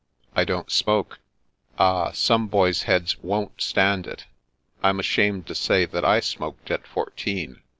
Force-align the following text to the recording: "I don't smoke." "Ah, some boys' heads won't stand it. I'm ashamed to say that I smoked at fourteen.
"I 0.35 0.45
don't 0.45 0.71
smoke." 0.71 1.19
"Ah, 1.77 2.09
some 2.11 2.47
boys' 2.47 2.81
heads 2.89 3.19
won't 3.21 3.61
stand 3.61 4.07
it. 4.07 4.25
I'm 4.81 4.99
ashamed 4.99 5.45
to 5.45 5.53
say 5.53 5.85
that 5.85 6.03
I 6.03 6.21
smoked 6.21 6.71
at 6.71 6.87
fourteen. 6.87 7.61